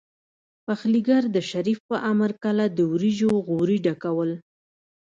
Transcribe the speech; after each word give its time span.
پخليګر 0.65 1.23
د 1.35 1.37
شريف 1.51 1.79
په 1.89 1.95
امر 2.11 2.31
کله 2.43 2.65
د 2.77 2.79
وريجو 2.91 3.31
غوري 3.47 3.77
ډکول. 3.85 4.31